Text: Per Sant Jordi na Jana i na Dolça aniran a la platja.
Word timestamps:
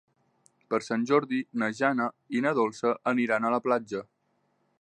Per 0.73 0.79
Sant 0.85 1.03
Jordi 1.11 1.41
na 1.63 1.69
Jana 1.81 2.09
i 2.39 2.43
na 2.47 2.57
Dolça 2.63 2.97
aniran 3.15 3.47
a 3.47 3.53
la 3.59 3.65
platja. 3.69 4.07